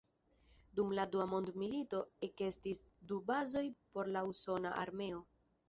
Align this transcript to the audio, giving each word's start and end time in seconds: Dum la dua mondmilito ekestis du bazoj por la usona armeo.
Dum 0.79 0.93
la 0.99 1.05
dua 1.15 1.27
mondmilito 1.33 1.99
ekestis 2.29 2.81
du 3.13 3.21
bazoj 3.29 3.65
por 3.93 4.13
la 4.17 4.27
usona 4.33 4.77
armeo. 4.83 5.25